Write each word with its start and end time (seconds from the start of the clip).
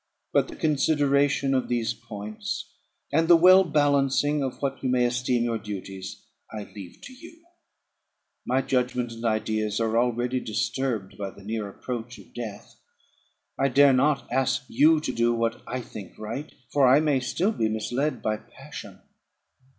But 0.33 0.47
the 0.47 0.55
consideration 0.55 1.53
of 1.53 1.67
these 1.67 1.93
points, 1.93 2.71
and 3.13 3.27
the 3.27 3.35
well 3.35 3.63
balancing 3.63 4.41
of 4.41 4.59
what 4.59 4.81
you 4.83 4.89
may 4.89 5.05
esteem 5.05 5.43
your 5.43 5.59
duties, 5.59 6.23
I 6.51 6.63
leave 6.75 7.01
to 7.01 7.13
you; 7.13 7.45
my 8.43 8.63
judgment 8.63 9.11
and 9.11 9.23
ideas 9.23 9.79
are 9.79 9.95
already 9.99 10.39
disturbed 10.39 11.19
by 11.19 11.29
the 11.29 11.43
near 11.43 11.69
approach 11.69 12.17
of 12.17 12.33
death. 12.33 12.79
I 13.59 13.67
dare 13.67 13.93
not 13.93 14.27
ask 14.31 14.63
you 14.67 14.99
to 15.01 15.11
do 15.13 15.35
what 15.35 15.61
I 15.67 15.81
think 15.81 16.17
right, 16.17 16.51
for 16.73 16.87
I 16.87 16.99
may 16.99 17.19
still 17.19 17.51
be 17.51 17.69
misled 17.69 18.23
by 18.23 18.37
passion. 18.37 19.01